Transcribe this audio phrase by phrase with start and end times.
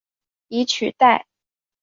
[0.47, 1.27] 以取代。